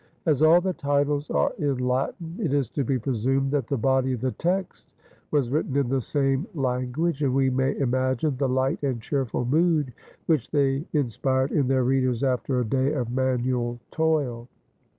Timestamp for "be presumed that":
2.83-3.67